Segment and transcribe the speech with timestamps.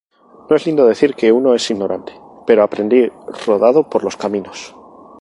[0.49, 3.11] No es lindo decir que uno es ignorante, pero aprendí
[3.45, 4.73] rodando por los caminos.